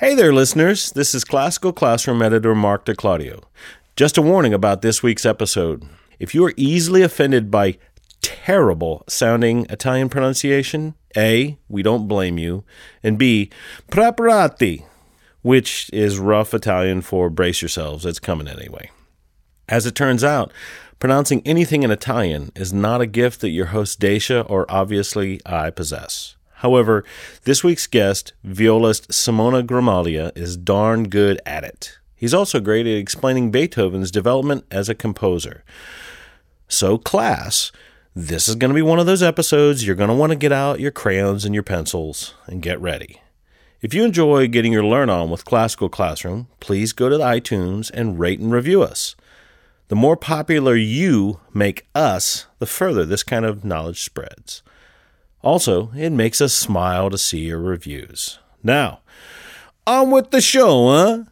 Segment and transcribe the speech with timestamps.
[0.00, 0.92] Hey there, listeners.
[0.92, 3.42] This is Classical Classroom editor Mark DeClaudio.
[3.96, 5.82] Just a warning about this week's episode.
[6.20, 7.78] If you are easily offended by
[8.20, 12.62] terrible sounding Italian pronunciation, A, we don't blame you,
[13.02, 13.50] and B,
[13.90, 14.84] preparati,
[15.42, 18.92] which is rough Italian for brace yourselves, it's coming anyway.
[19.68, 20.52] As it turns out,
[21.00, 25.70] pronouncing anything in Italian is not a gift that your host Dacia or obviously I
[25.70, 26.36] possess.
[26.58, 27.04] However,
[27.44, 31.98] this week's guest, violist Simona Gramaglia, is darn good at it.
[32.16, 35.62] He's also great at explaining Beethoven's development as a composer.
[36.66, 37.70] So, class,
[38.14, 40.50] this is going to be one of those episodes you're going to want to get
[40.50, 43.22] out your crayons and your pencils and get ready.
[43.80, 48.18] If you enjoy getting your learn on with Classical Classroom, please go to iTunes and
[48.18, 49.14] rate and review us.
[49.86, 54.64] The more popular you make us, the further this kind of knowledge spreads.
[55.42, 58.38] Also, it makes us smile to see your reviews.
[58.62, 59.00] Now,
[59.86, 61.24] on with the show, huh?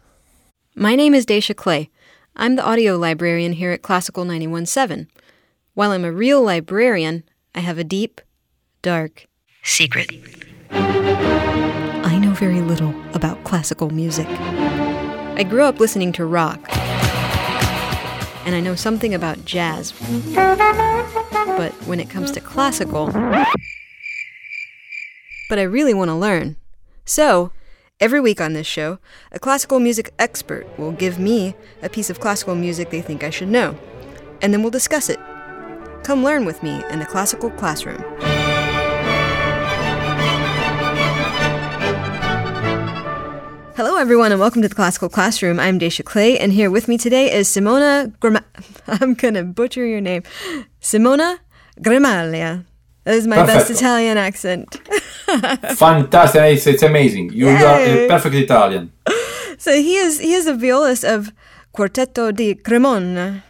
[0.77, 1.91] My name is Dacia Clay.
[2.37, 5.09] I'm the audio librarian here at Classical 917.
[5.75, 8.21] While I'm a real librarian, I have a deep,
[8.83, 9.27] dark
[9.65, 10.11] secret.
[10.71, 14.29] I know very little about classical music.
[14.29, 16.61] I grew up listening to rock,
[18.47, 19.93] and I know something about jazz.
[21.57, 23.11] But when it comes to classical,
[25.49, 26.57] but I really want to learn.
[27.05, 27.53] So,
[28.01, 28.99] every week on this show,
[29.33, 33.31] a classical music expert will give me a piece of classical music they think I
[33.31, 33.79] should know,
[34.43, 35.19] and then we'll discuss it.
[36.03, 38.03] Come learn with me in the classical classroom.
[43.77, 45.61] Hello, everyone, and welcome to the Classical Classroom.
[45.61, 48.45] I'm Dacia Clay, and here with me today is Simona Grama-
[48.87, 50.23] I'm gonna butcher your name.
[50.81, 51.39] Simona
[51.81, 52.65] Gramaglia.
[53.07, 54.75] That is my best Italian accent.
[55.79, 56.43] Fantastic!
[56.43, 57.33] It's, it's amazing.
[57.33, 58.93] You are a perfect Italian.
[59.59, 61.33] So he is he is a violist of
[61.73, 63.43] Quartetto di Cremona.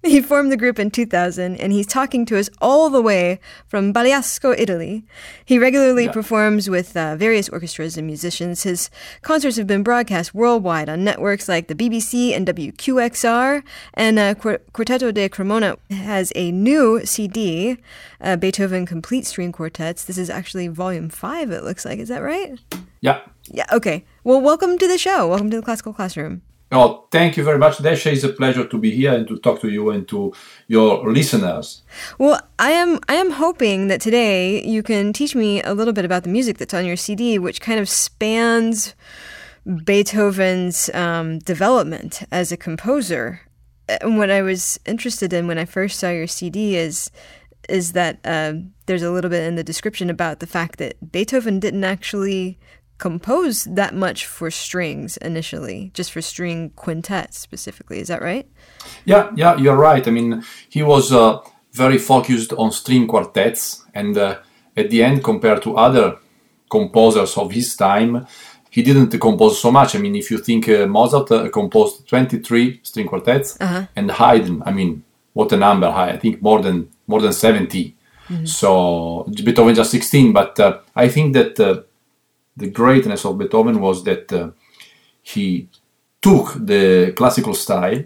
[0.04, 3.92] He formed the group in 2000, and he's talking to us all the way from
[3.92, 5.04] Baliasco, Italy.
[5.44, 6.12] He regularly Yeah.
[6.12, 8.62] performs with uh, various orchestras and musicians.
[8.62, 8.90] His
[9.22, 13.62] concerts have been broadcast worldwide on networks like the BBC and WQXR.
[13.94, 17.76] And uh, Quartetto di Cremona has a new CD,
[18.20, 20.04] uh, Beethoven Complete String Quartets.
[20.04, 21.98] This is actually volume five, it looks like.
[21.98, 22.56] Is that right?
[23.00, 23.20] Yeah.
[23.50, 24.04] Yeah, okay.
[24.22, 25.28] Well, welcome to the show.
[25.28, 26.42] Welcome to the Classical Classroom.
[26.70, 28.12] Oh, thank you very much, Dacia.
[28.12, 30.34] It's a pleasure to be here and to talk to you and to
[30.66, 31.82] your listeners.
[32.18, 36.04] Well, I am I am hoping that today you can teach me a little bit
[36.04, 38.94] about the music that's on your CD, which kind of spans
[39.84, 43.40] Beethoven's um, development as a composer.
[43.88, 47.10] And what I was interested in when I first saw your CD is
[47.70, 48.54] is that uh,
[48.86, 52.58] there's a little bit in the description about the fact that Beethoven didn't actually
[52.98, 58.00] compose that much for strings initially, just for string quintets specifically.
[58.00, 58.46] Is that right?
[59.04, 60.06] Yeah, yeah, you're right.
[60.06, 61.38] I mean, he was uh,
[61.72, 64.38] very focused on string quartets, and uh,
[64.76, 66.18] at the end, compared to other
[66.70, 68.26] composers of his time,
[68.70, 69.96] he didn't compose so much.
[69.96, 73.56] I mean, if you think uh, Mozart uh, composed 23 string quartets,
[73.96, 75.86] and Haydn, I mean, what a number!
[75.86, 77.94] I think more than more than 70.
[78.44, 80.32] So Beethoven just 16.
[80.32, 81.82] But uh, I think that uh,
[82.58, 84.50] the greatness of Beethoven was that uh,
[85.22, 85.68] he
[86.20, 88.04] took the classical style,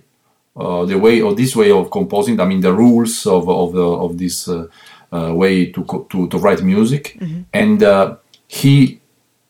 [0.57, 2.39] uh, the way or this way of composing.
[2.41, 4.67] I mean, the rules of of, of this uh,
[5.13, 7.17] uh, way to, to to write music,
[7.53, 9.01] and uh, he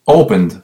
[0.07, 0.61] opened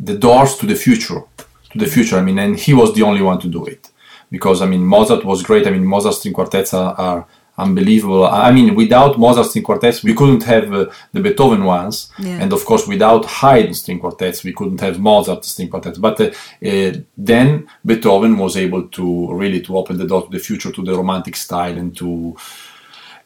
[0.00, 1.22] the doors to the future,
[1.70, 2.18] to the future.
[2.18, 3.90] I mean, and he was the only one to do it
[4.30, 5.66] because I mean, Mozart was great.
[5.66, 7.26] I mean, Mozart string quartets are, are
[7.56, 8.26] unbelievable.
[8.26, 12.38] I mean, without Mozart string quartets, we couldn't have uh, the Beethoven ones, Yeah.
[12.42, 15.98] and of course, without Haydn string quartets, we couldn't have Mozart string quartets.
[15.98, 16.30] But uh,
[16.66, 20.82] uh, then Beethoven was able to really to open the door to the future, to
[20.82, 22.36] the romantic style, and to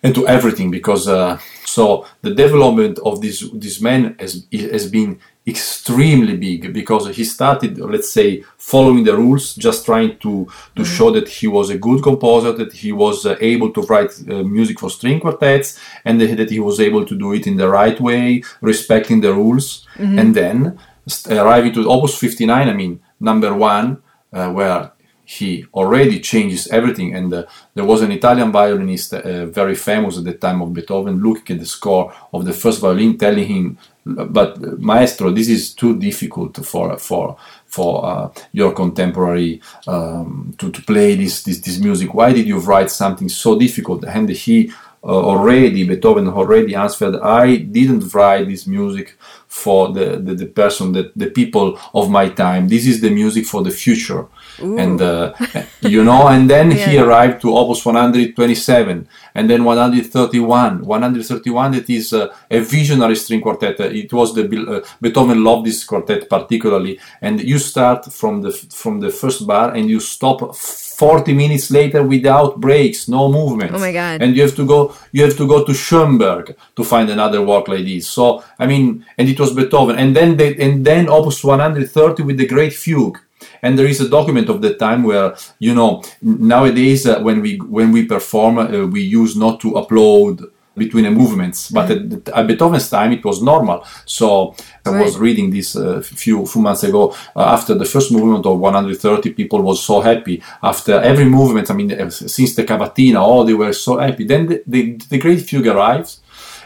[0.03, 5.19] and to everything because uh, so the development of this this man has has been
[5.49, 10.47] extremely big because he started let's say following the rules just trying to
[10.77, 14.13] to show that he was a good composer that he was uh, able to write
[14.31, 17.69] uh, music for string quartets and that he was able to do it in the
[17.69, 19.87] right way respecting the rules.
[20.19, 24.03] And then st- arriving to opus 59 i mean number 1
[24.33, 24.93] uh, where
[25.29, 27.15] he already changes everything.
[27.15, 31.23] And uh, there was an Italian violinist, uh, very famous at the time of Beethoven,
[31.23, 33.79] looking at the score of the first violin, telling him,
[34.09, 40.83] "But maestro, this is too difficult for for for uh, your contemporary um, to, to
[40.83, 42.15] play this, this this music.
[42.15, 44.73] Why did you write something so difficult?" And he
[45.05, 49.17] uh, already Beethoven already answered, "I didn't write this music
[49.47, 52.69] for the, the, the person that the people of my time.
[52.69, 54.27] This is the music for the future.
[54.61, 55.33] And uh,
[55.81, 60.85] you know, and then he arrived to Opus 127, and then 131.
[60.85, 63.81] 131 that is uh, a visionary string quartet.
[63.81, 68.53] Uh, It was the uh, Beethoven loved this quartet particularly, and you start from the
[68.83, 73.79] from the first bar and you stop 40 minutes later without breaks, no movement Oh
[73.79, 74.21] my God.
[74.23, 77.69] And you have to go you have to go to Schoenberg to find another work
[77.69, 78.09] like this.
[78.09, 82.37] So I mean, and it was Beethoven, and then they, and then Opus 130 with
[82.39, 83.19] the Great Fugue.
[83.63, 87.57] And there is a document of the time where you know nowadays uh, when we
[87.57, 90.45] when we perform uh, we use not to upload
[90.79, 93.85] between the movements, but at, at Beethoven's time it was normal.
[94.07, 94.55] So
[94.87, 97.15] I was reading this a few few months ago.
[97.37, 100.43] Uh, after the first movement of 130, people was so happy.
[100.63, 104.25] After every movement, I mean, uh, since the cavatina, oh, they were so happy.
[104.25, 106.21] Then the, the, the great fugue arrives,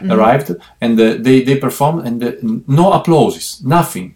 [0.09, 2.31] arrived, and uh, they they performed, and uh,
[2.67, 4.15] no applauses, nothing.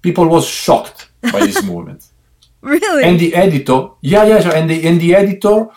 [0.00, 2.06] People was shocked by this movement.
[2.60, 3.04] Really?
[3.04, 4.52] And the editor, yeah, yeah, sure.
[4.52, 5.68] and the and the editor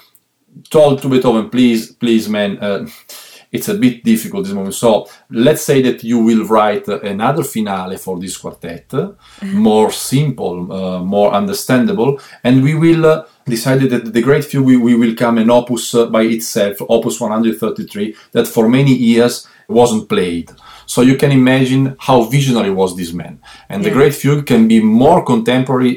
[0.71, 2.88] told to Beethoven, please, please, man, uh,
[3.51, 4.73] it's a bit difficult this moment.
[4.73, 8.91] So let's say that you will write another finale for this quartet,
[9.43, 13.05] more simple, uh, more understandable, and we will.
[13.05, 16.77] Uh, decided that the great fugue we, we will come an opus uh, by itself
[16.88, 20.49] opus 133 that for many years wasn't played
[20.93, 23.33] so you can imagine how visionary was this man
[23.69, 25.93] and the great fugue can be more contemporary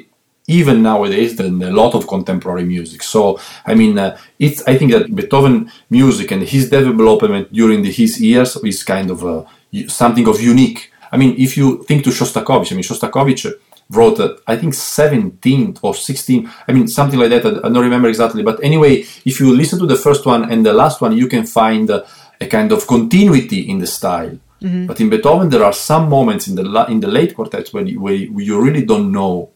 [0.46, 3.02] even nowadays than a lot of contemporary music.
[3.02, 3.20] So
[3.66, 5.56] I mean, uh, it's I think that Beethoven
[5.90, 9.44] music and his development during the, his years is kind of uh,
[9.88, 10.80] something of unique.
[11.10, 13.42] I mean, if you think to Shostakovich, I mean Shostakovich
[13.90, 17.46] wrote uh, I think 17 or 16, I mean something like that.
[17.46, 18.92] I, I don't remember exactly, but anyway,
[19.30, 22.04] if you listen to the first one and the last one, you can find uh,
[22.40, 24.38] a kind of continuity in the style.
[24.86, 27.84] But in Beethoven, there are some moments in the la- in the late quartets where
[27.84, 29.50] you, where you really don't know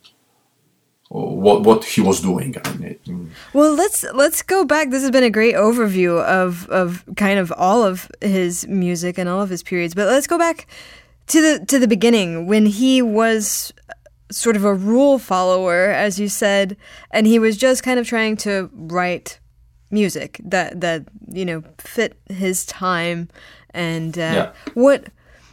[1.09, 2.55] what what he was doing.
[2.63, 3.29] I mean, it- mm.
[3.55, 4.91] Well, let's let's go back.
[4.91, 9.29] This has been a great overview of of kind of all of his music and
[9.29, 9.95] all of his periods.
[9.95, 10.67] But let's go back
[11.29, 13.73] to the to the beginning when he was
[14.31, 16.77] sort of a rule follower, as you said,
[17.11, 19.41] and he was just kind of trying to write
[19.91, 23.29] music that that you know fit his time.
[23.75, 24.51] And uh, Yeah.
[24.75, 25.05] what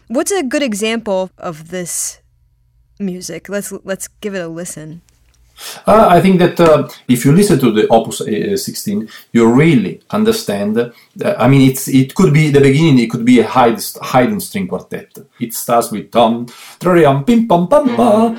[0.08, 2.20] what's a good example of this
[3.00, 3.50] music?
[3.50, 5.02] Let's let's give it a listen.
[5.88, 10.02] Uh, I think that uh, if you listen to the Opus uh, 16, you really
[10.10, 10.78] understand.
[10.78, 10.92] Uh,
[11.40, 13.00] I mean, it's it could be the beginning.
[13.00, 15.18] It could be a hide, Haydn string quartet.
[15.40, 16.48] It starts with tom,
[16.80, 18.36] trariam, pim pam pam pa,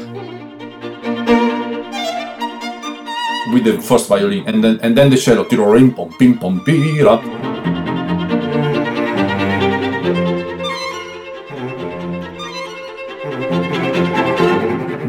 [3.54, 7.16] with the first violin, and then and then the cello, tirorim pom pim pom pira.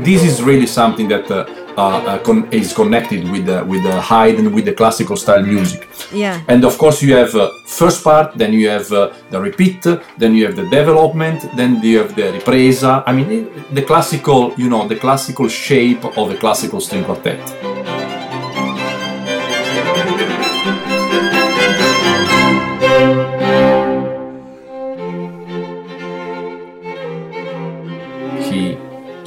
[0.08, 1.46] This is really something that uh,
[1.78, 5.82] uh, uh, con- is connected with with the Haydn, with the classical style music.
[6.14, 6.52] Yeah.
[6.52, 7.34] And of course, you have
[7.82, 9.82] first part, then you have uh, the repeat,
[10.22, 13.04] then you have the development, then you have the ripresa.
[13.06, 17.42] I mean, the classical, you know, the classical shape of a classical string quartet.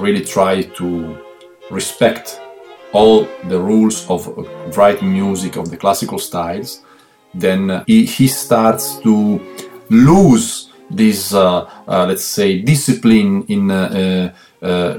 [0.00, 1.16] Really try to
[1.70, 2.40] respect
[2.92, 4.26] all the rules of
[4.76, 6.82] writing music of the classical styles,
[7.34, 9.40] then uh, he, he starts to
[9.88, 14.32] lose this, uh, uh, let's say, discipline in uh,
[14.62, 14.98] uh, uh,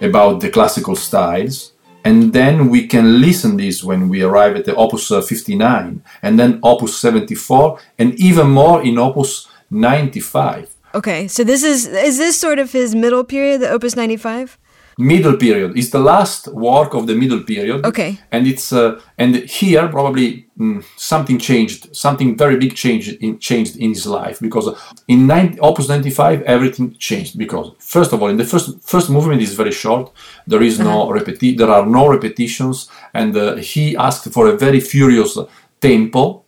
[0.00, 1.72] about the classical styles.
[2.02, 6.38] And then we can listen this when we arrive at the Opus uh, 59, and
[6.38, 10.74] then Opus 74, and even more in Opus 95.
[10.94, 14.58] Okay, so this is is this sort of his middle period, the Opus 95?
[15.00, 15.76] middle period.
[15.76, 17.84] Is the last work of the middle period.
[17.86, 18.18] Okay.
[18.30, 23.76] and it's uh, and here probably mm, something changed something very big changed in changed
[23.76, 24.68] in his life because
[25.08, 29.40] in 9, opus 95 everything changed because first of all in the first first movement
[29.42, 30.12] is very short.
[30.46, 34.80] There is no repeti- there are no repetitions and uh, he asked for a very
[34.80, 35.38] furious
[35.80, 36.44] tempo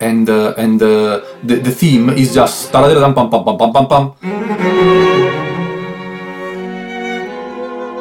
[0.00, 4.04] and uh, and uh, the, the theme is just pam pam pam pam pam pam.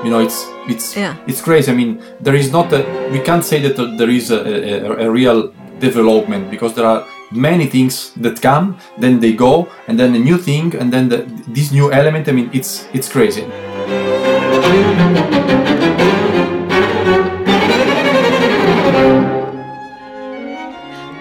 [0.04, 1.16] You know it's it's Yeah.
[1.28, 1.72] it's crazy.
[1.72, 5.12] I mean there is not a we can't say that there is a, a, a
[5.12, 10.20] real development because there are many things that come then they go and then a
[10.20, 13.46] new thing and then the, this new element i mean it's it's crazy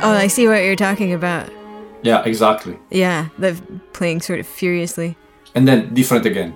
[0.03, 1.49] Oh, I see what you're talking about.
[2.03, 3.53] yeah exactly Yeah, the
[3.93, 5.17] playing sort of furiously.
[5.55, 6.53] and then different again.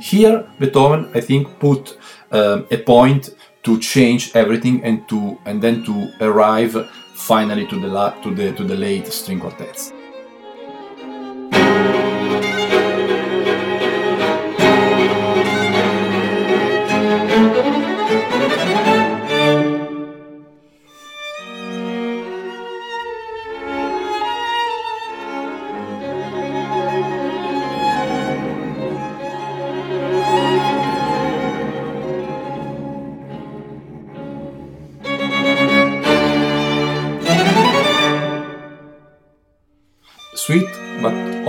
[0.00, 1.96] Here, Beethoven, I think, put
[2.32, 3.30] um, a point
[3.62, 6.74] to change everything and to and then to arrive
[7.14, 9.92] finally to the la- to the to the late string quartets.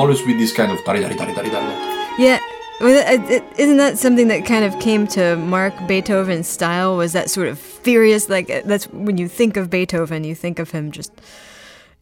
[0.05, 1.73] Always with this kind of tari tari tari tari tari.
[2.17, 2.39] Yeah.
[2.79, 6.97] Well, it- it- Isn't that something that kind of came to mark Beethoven's style?
[6.97, 8.29] Was that sort of furious?
[8.29, 11.11] Like uh, that's when you think of Beethoven, you think of him just,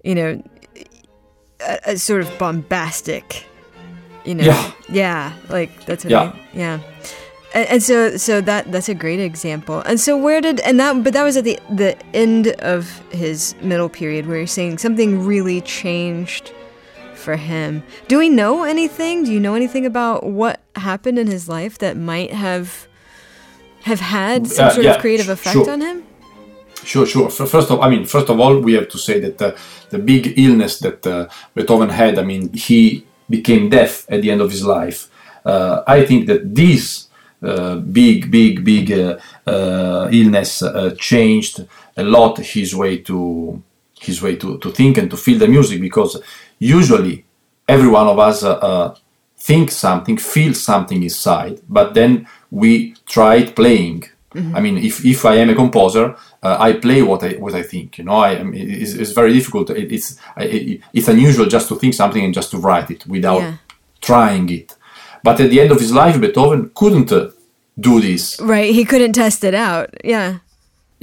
[0.03, 0.41] you know,
[1.61, 3.45] a, a sort of bombastic,
[4.25, 4.43] you know.
[4.45, 4.71] Yeah.
[4.89, 6.11] Yeah, like that's what.
[6.11, 6.33] Yeah.
[6.33, 6.79] I, yeah.
[7.55, 9.81] And, and so, so that that's a great example.
[9.85, 11.03] And so, where did and that?
[11.03, 15.23] But that was at the the end of his middle period, where you're saying something
[15.25, 16.51] really changed
[17.23, 17.83] for him.
[18.07, 19.23] Do we know anything?
[19.25, 22.67] Do you know anything about what happened in his life that might have
[23.89, 25.71] have had some Uh, sort yeah, of creative effect sure.
[25.75, 25.97] on him?
[26.91, 27.29] Sure, sure.
[27.29, 29.51] First of, I mean, first of all, we have to say that uh,
[29.89, 32.13] the big illness that uh, Beethoven had.
[32.19, 32.79] I mean, he
[33.29, 34.99] became deaf at the end of his life.
[35.45, 37.07] Uh, I think that this
[37.41, 39.17] uh, big, big, big uh,
[39.53, 41.55] uh, illness uh, changed
[41.95, 43.61] a lot his way to
[44.03, 46.21] his way to, to think and to feel the music because
[46.59, 47.25] usually
[47.67, 48.95] every one of us uh, uh,
[49.37, 54.03] think something, feel something inside, but then we try it playing.
[54.55, 57.61] I mean, if, if I am a composer, uh, I play what I what I
[57.61, 57.99] think.
[57.99, 58.51] You know, I am.
[58.55, 59.69] It's, it's very difficult.
[59.69, 63.41] It, it's it, it's unusual just to think something and just to write it without
[63.41, 63.53] Yeah.
[64.01, 64.75] trying it.
[65.23, 67.29] But at the end of his life, Beethoven couldn't uh,
[67.79, 68.39] do this.
[68.41, 69.89] Right, he couldn't test it out.
[70.03, 70.39] Yeah.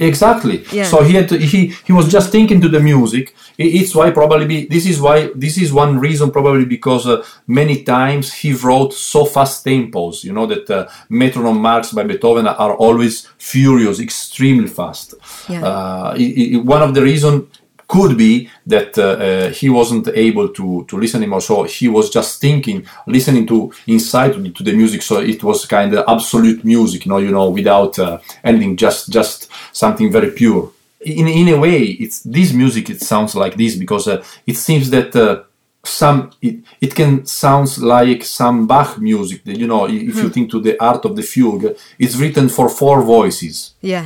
[0.01, 0.65] Exactly.
[0.71, 0.83] Yeah.
[0.91, 3.33] So he had to, he he was just thinking to the music.
[3.57, 7.83] It's why probably be, this is why this is one reason probably because uh, many
[7.83, 10.23] times he wrote so fast tempos.
[10.23, 15.13] You know that uh, metronome marks by Beethoven are always furious, extremely fast.
[15.47, 15.63] Yeah.
[15.63, 17.47] Uh, i- i- one of the reason
[17.91, 21.41] could be that uh, uh, he wasn't able to to listen anymore.
[21.41, 25.01] So he was just thinking, listening to inside to the, music.
[25.01, 29.11] So it was kind of absolute music, you know, you know, without uh, anything, just
[29.17, 30.71] just something very pure.
[31.01, 32.89] In in a way, it's this music.
[32.89, 35.15] It sounds like this because uh, it seems that.
[35.15, 35.43] Uh,
[35.83, 40.51] some it, it can sounds like some Bach music that you know if you think
[40.51, 44.05] to the art of the fugue it's written for four voices Yeah.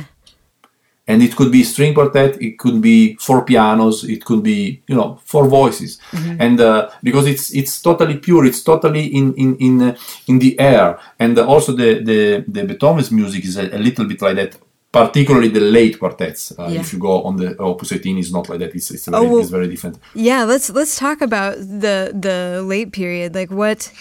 [1.08, 4.94] And it could be string quartet it could be four pianos it could be you
[4.98, 5.98] know four voices
[6.44, 9.96] and uh, because it's it's totally pure it's totally in in in uh,
[10.26, 14.20] in the air and also the the the beethoven's music is a, a little bit
[14.22, 14.56] like that
[14.92, 16.80] particularly the late quartets uh, Yeah.
[16.80, 19.28] if you go on the opus 18 it's not like that it's it's very, Oh,
[19.30, 21.96] well- it's very different Yeah, let's let's talk about the
[22.26, 23.34] the late period.
[23.34, 23.92] Like what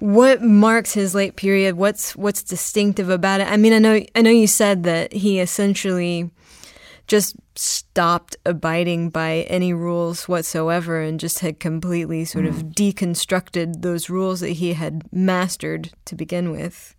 [0.00, 1.76] what marks his late period?
[1.76, 3.46] What's what's distinctive about it?
[3.54, 6.30] I mean, I know I know you said that he essentially
[7.12, 12.68] just stopped abiding by any rules whatsoever and just had completely sort of hmm.
[12.68, 16.96] deconstructed those rules that he had mastered to begin with.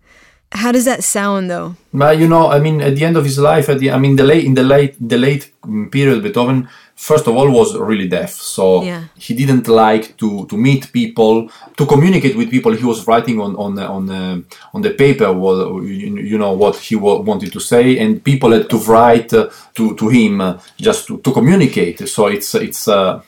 [0.54, 1.76] How does that sound though?
[1.94, 4.16] But you know, I mean, at the end of his life, at the, I mean,
[4.16, 8.08] the late in the late the late mm, period, Beethoven first of all was really
[8.08, 9.04] deaf, so Yeah.
[9.18, 12.72] he didn't like to to meet people, to communicate with people.
[12.74, 14.42] He was writing on on uh, on uh,
[14.74, 18.52] on the paper what you, you know what he wa- wanted to say, and people
[18.52, 22.08] had to write uh, to to him uh, just to, to communicate.
[22.08, 22.88] So it's it's.
[22.88, 23.22] Uh,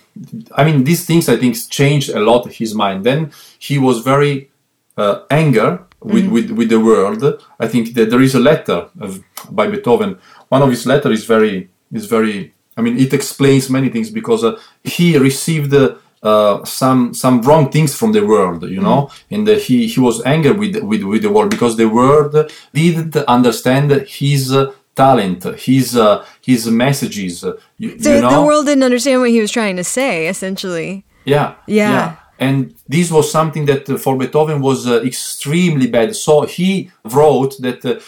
[0.59, 3.03] I mean, these things I think changed a lot his mind.
[3.03, 4.49] Then he was very
[4.97, 5.79] uh, anger
[6.13, 7.21] with, with, with the world.
[7.59, 10.17] I think that there is a letter of, by Beethoven.
[10.49, 12.53] One of his letters is very is very.
[12.77, 17.95] I mean, it explains many things because uh, he received uh, some some wrong things
[17.95, 21.31] from the world, you know, and uh, he he was angry with with with the
[21.31, 22.33] world because the world
[22.73, 24.51] didn't understand his.
[24.51, 27.43] Uh, talent his uh, his messages
[27.77, 31.03] you, So you know the world didn't understand what he was trying to say, essentially.
[31.25, 32.15] yeah, Yeah.
[32.39, 36.15] And this was something that uh, for Beethoven was uh, extremely bad.
[36.15, 37.99] So he wrote that uh,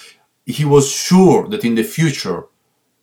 [0.45, 2.45] he was sure that in the future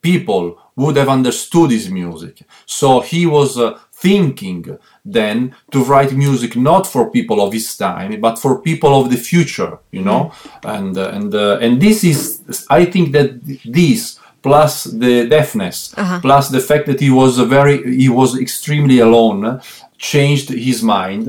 [0.00, 2.42] people would have understood his music.
[2.66, 8.20] So he was uh, thinking then to write music not for people of his time,
[8.20, 9.78] but for people of the future.
[9.92, 12.20] You know, and uh, and uh, and this is
[12.68, 13.28] I think that
[13.64, 18.98] this plus the deafness plus the fact that he was a very he was extremely
[18.98, 19.60] alone
[20.12, 21.24] changed his mind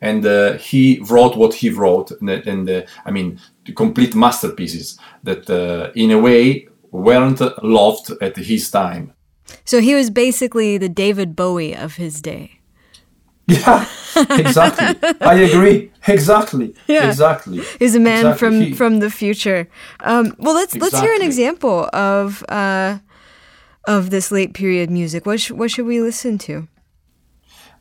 [0.00, 3.40] and uh, he wrote what he wrote, and, and uh, I mean,
[3.74, 9.12] complete masterpieces that, uh, in a way, weren't loved at his time.
[9.64, 12.52] So he was basically the David Bowie of his day.
[13.48, 13.86] Yeah,
[14.30, 14.96] exactly.
[15.20, 15.92] I agree.
[16.08, 16.74] Exactly.
[16.88, 17.06] Yeah.
[17.06, 17.62] Exactly.
[17.78, 18.38] He's a man exactly.
[18.38, 19.68] from he, from the future.
[20.00, 20.80] Um, well, let's exactly.
[20.80, 22.98] let's hear an example of uh,
[23.86, 25.26] of this late period music.
[25.26, 26.66] What sh- what should we listen to?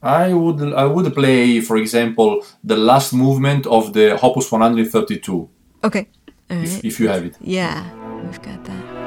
[0.05, 5.49] I would I would play, for example, the last movement of the Opus 132.
[5.83, 6.07] Okay.
[6.47, 7.35] If, if you have it.
[7.41, 7.83] Yeah,
[8.23, 9.04] we've got that.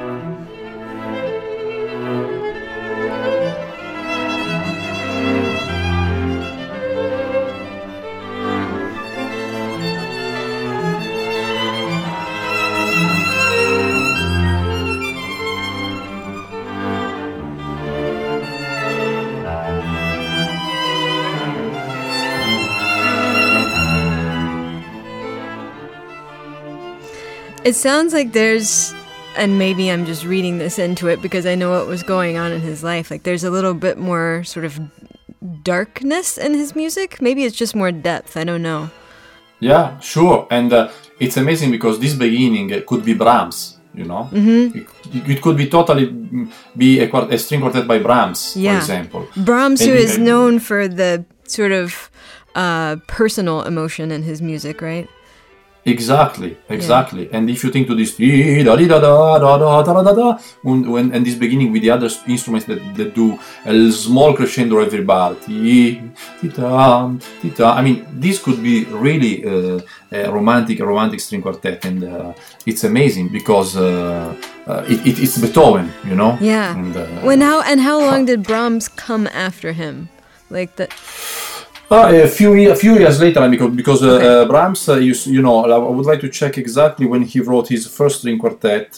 [27.69, 28.95] It sounds like there's,
[29.37, 32.51] and maybe I'm just reading this into it because I know what was going on
[32.51, 33.11] in his life.
[33.11, 34.81] Like there's a little bit more sort of
[35.61, 37.21] darkness in his music.
[37.21, 38.35] Maybe it's just more depth.
[38.35, 38.89] I don't know.
[39.59, 40.47] Yeah, sure.
[40.49, 43.77] And uh, it's amazing because this beginning could be Brahms.
[43.93, 44.75] You know, mm-hmm.
[44.75, 46.07] it, it, could be totally
[46.75, 48.73] be a, a, string quartet by Brahms, yeah.
[48.73, 49.27] for example.
[49.37, 52.09] Brahms, and who is known for the sort of
[52.55, 55.07] uh, personal emotion in his music, right?
[55.89, 57.23] Exactly, exactly.
[57.23, 57.37] Yeah.
[57.37, 58.15] And if you think to this,
[61.13, 65.35] and, this beginning with the other instruments that, that do a small crescendo every bar,
[67.65, 69.79] I mean, this could be really uh,
[70.11, 72.33] a romantic, a romantic string quartet, and uh,
[72.65, 74.35] it's amazing because uh,
[74.67, 76.37] uh it, it, it's Beethoven, you know.
[76.41, 76.77] Yeah.
[76.77, 80.09] And, uh, when how and how long did Brahms come after him?
[80.49, 80.91] Like that.
[81.91, 84.27] Uh, a few a few years later, because because uh, okay.
[84.27, 87.67] uh, Brahms, uh, you, you know, I would like to check exactly when he wrote
[87.67, 88.95] his first string quartet,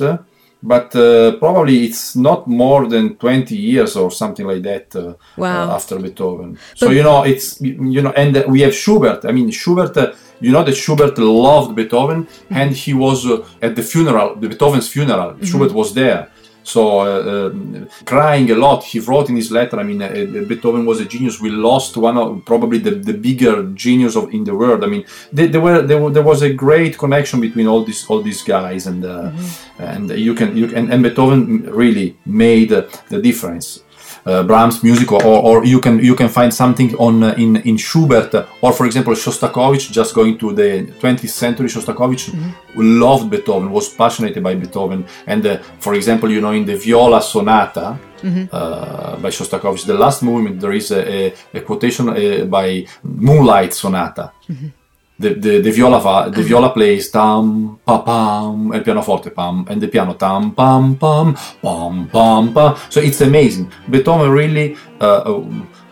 [0.62, 4.94] but uh, probably it's not more than twenty years or something like that.
[4.94, 5.72] Uh, wow.
[5.72, 9.24] after Beethoven, so you know, it's you know, and we have Schubert.
[9.24, 9.96] I mean, Schubert.
[10.42, 12.54] you know that Schubert loved Beethoven, mm-hmm.
[12.54, 13.26] and he was
[13.62, 15.32] at the funeral, the Beethoven's funeral.
[15.32, 15.46] Mm-hmm.
[15.46, 16.30] Schubert was there
[16.64, 20.46] so uh, um, crying a lot he wrote in his letter i mean uh, uh,
[20.46, 24.44] beethoven was a genius we lost one of probably the, the bigger genius of in
[24.44, 27.84] the world i mean they, they were, there, there was a great connection between all
[27.84, 29.84] these all these guys and uh, mm-hmm.
[29.84, 33.84] and you can you can and beethoven really made the difference
[34.26, 37.78] uh, Brahms music, or, or you can you can find something on uh, in in
[37.78, 39.92] Schubert, or for example Shostakovich.
[39.92, 43.00] Just going to the 20th century, Shostakovich mm-hmm.
[43.02, 47.22] loved Beethoven, was passionate by Beethoven, and uh, for example, you know, in the Viola
[47.22, 47.98] Sonata.
[48.22, 48.56] Mm-hmm.
[48.56, 53.74] Uh, by Shostakovich, the last movement there is a, a, a quotation uh, by Moonlight
[53.74, 54.32] Sonata.
[54.48, 54.81] Mm-hmm
[55.22, 59.88] the, the, the viola the viola plays tam pa pam and pianoforte pam and the
[59.88, 63.72] piano tam pam pam pam pam pam so it's amazing.
[63.90, 65.44] Beethoven really uh, uh,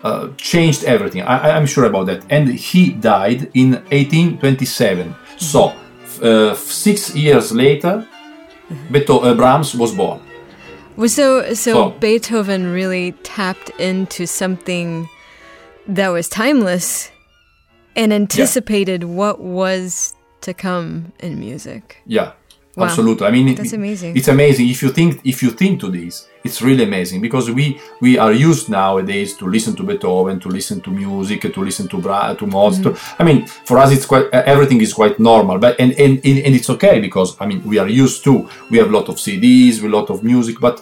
[0.04, 1.22] uh changed everything.
[1.22, 2.26] I, i'm sure about that.
[2.30, 5.74] And he died in 1827 so
[6.22, 8.08] uh, six years later
[8.92, 10.20] Beethoven, uh, brahms was born.
[10.98, 15.08] So, so so beethoven really tapped into something
[15.88, 17.10] that was timeless
[18.00, 19.10] and anticipated yeah.
[19.10, 22.02] what was to come in music.
[22.06, 22.32] Yeah.
[22.76, 22.86] Wow.
[22.86, 23.28] Absolutely.
[23.28, 24.16] I mean, that's amazing.
[24.16, 26.28] It's amazing if you think if you think to this.
[26.46, 30.80] It's really amazing because we we are used nowadays to listen to Beethoven, to listen
[30.82, 32.96] to music, to listen to Bra- to Mozart.
[32.96, 33.22] Mm-hmm.
[33.22, 35.58] I mean, for us, it's quite everything is quite normal.
[35.60, 36.14] But and, and
[36.46, 38.48] and it's okay because I mean we are used to.
[38.70, 40.82] We have a lot of CDs, a lot of music, but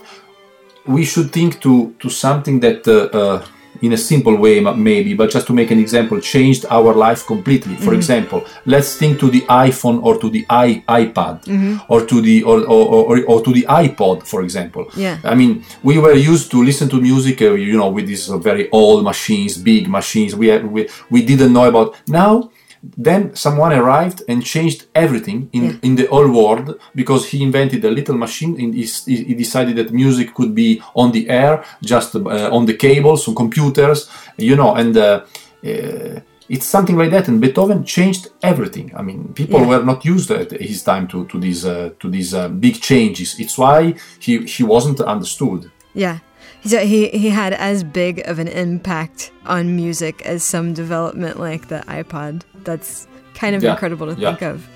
[0.86, 2.88] we should think to to something that.
[2.88, 3.46] Uh, uh,
[3.82, 7.76] in a simple way maybe but just to make an example changed our life completely
[7.76, 7.96] for mm-hmm.
[7.96, 11.92] example let's think to the iphone or to the I, ipad mm-hmm.
[11.92, 15.64] or to the or, or, or, or, to the ipod for example yeah i mean
[15.84, 19.58] we were used to listen to music uh, you know with these very old machines
[19.58, 22.50] big machines we, had, we we didn't know about now
[22.82, 25.74] then someone arrived and changed everything in, yeah.
[25.82, 29.92] in the whole world because he invented a little machine and he, he decided that
[29.92, 34.76] music could be on the air, just uh, on the cables, on computers, you know,
[34.76, 35.24] and uh,
[35.66, 37.28] uh, it's something like that.
[37.28, 38.94] And Beethoven changed everything.
[38.96, 39.68] I mean, people yeah.
[39.68, 43.40] were not used at his time to, to these, uh, to these uh, big changes.
[43.40, 45.72] It's why he, he wasn't understood.
[45.94, 46.20] Yeah.
[46.68, 51.68] So he, he had as big of an impact on music as some development like
[51.68, 52.44] the iPod.
[52.64, 53.72] That's kind of yeah.
[53.72, 54.30] incredible to yeah.
[54.30, 54.68] think of.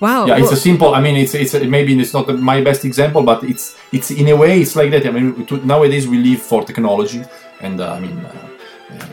[0.00, 0.26] Wow.
[0.26, 0.94] Yeah, it's a simple.
[0.94, 4.36] I mean, it's it's maybe it's not my best example, but it's it's in a
[4.36, 5.06] way it's like that.
[5.06, 7.22] I mean, nowadays we live for technology,
[7.60, 8.50] and uh, I mean, uh,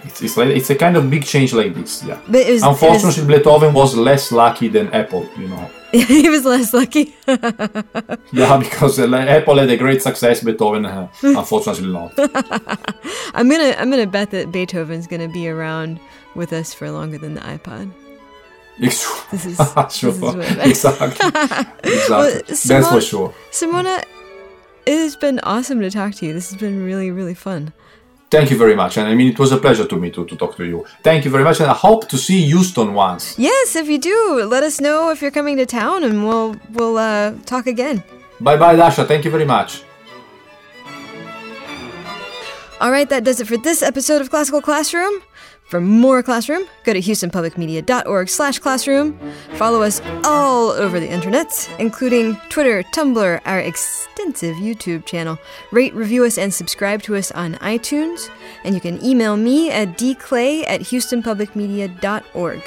[0.06, 2.04] it's like it's a kind of big change like this.
[2.04, 2.20] Yeah.
[2.26, 5.28] But was, it was- Unfortunately, Beethoven was less lucky than Apple.
[5.38, 5.70] You know.
[5.92, 7.16] he was less lucky.
[8.34, 12.14] Yeah, because uh, Apple had a great success, Beethoven, uh, unfortunately not.
[13.34, 16.00] I'm gonna I'm gonna bet that Beethoven's gonna be around
[16.36, 17.92] with us for longer than the iPod.
[18.80, 19.56] This is
[19.96, 20.12] sure.
[20.12, 20.36] this is what-
[20.68, 21.08] exactly.
[21.84, 22.42] exactly.
[22.48, 23.34] That's Simone- for sure.
[23.52, 24.04] Simona,
[24.86, 26.34] it has been awesome to talk to you.
[26.34, 27.74] This has been really really fun.
[28.30, 28.98] Thank you very much.
[28.98, 30.86] And I mean, it was a pleasure to me to, to talk to you.
[31.02, 31.62] Thank you very much.
[31.62, 33.40] And I hope to see Houston once.
[33.40, 36.98] Yes, if you do, let us know if you're coming to town, and we'll we'll
[36.98, 38.04] uh, talk again.
[38.42, 39.06] Bye bye, Dacia.
[39.06, 39.84] Thank you very much.
[42.80, 45.14] All right, that does it for this episode of Classical Classroom.
[45.68, 49.20] For more classroom, go to houstonpublicmedia.org/classroom.
[49.56, 55.38] Follow us all over the internet, including Twitter, Tumblr, our extensive YouTube channel.
[55.72, 58.30] Rate, review us, and subscribe to us on iTunes.
[58.64, 62.62] And you can email me at dclay at houstonpublicmedia.org.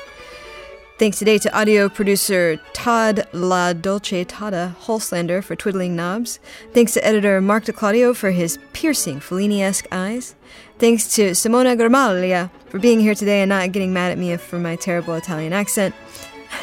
[0.98, 6.38] Thanks today to audio producer Todd La Dolce Tada Holslander for twiddling knobs.
[6.74, 10.34] Thanks to editor Mark DeClaudio for his piercing Fellini-esque eyes.
[10.78, 14.58] Thanks to Simona Gramaglia for being here today and not getting mad at me for
[14.58, 15.94] my terrible Italian accent.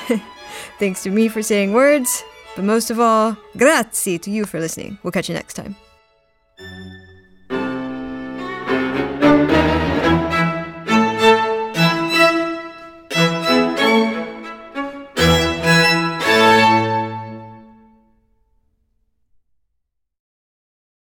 [0.79, 2.23] Thanks to me for saying words,
[2.55, 4.97] but most of all, grazie to you for listening.
[5.03, 5.75] We'll catch you next time.